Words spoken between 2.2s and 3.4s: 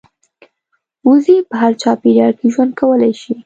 کې ژوند کولی شي